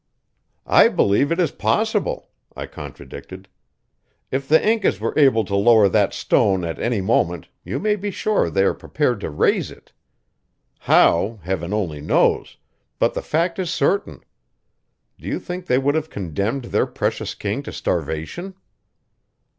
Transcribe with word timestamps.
"I 0.65 0.87
believe 0.87 1.31
it 1.31 1.39
is 1.39 1.51
possible," 1.51 2.31
I 2.55 2.65
contradicted. 2.65 3.47
"If 4.31 4.47
the 4.47 4.59
Incas 4.67 4.99
were 4.99 5.13
able 5.15 5.45
to 5.45 5.55
lower 5.55 5.87
that 5.89 6.11
stone 6.11 6.63
at 6.65 6.79
any 6.79 7.01
moment 7.01 7.49
you 7.63 7.77
may 7.79 7.95
be 7.95 8.09
sure 8.09 8.49
they 8.49 8.63
are 8.63 8.73
prepared 8.73 9.19
to 9.19 9.29
raise 9.29 9.69
it. 9.69 9.91
How, 10.79 11.39
Heaven 11.43 11.71
only 11.71 12.01
knows; 12.01 12.57
but 12.97 13.13
the 13.13 13.21
fact 13.21 13.59
is 13.59 13.69
certain. 13.71 14.23
Do 15.19 15.27
you 15.27 15.37
think 15.37 15.67
they 15.67 15.77
would 15.77 15.93
have 15.93 16.09
condemned 16.09 16.63
their 16.73 16.87
precious 16.87 17.35
king 17.35 17.61
to 17.61 17.71
starvation?" 17.71 18.55